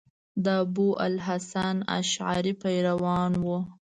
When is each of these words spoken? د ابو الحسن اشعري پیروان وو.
د 0.43 0.47
ابو 0.63 0.87
الحسن 1.07 1.75
اشعري 1.99 2.53
پیروان 2.63 3.31
وو. 3.45 3.59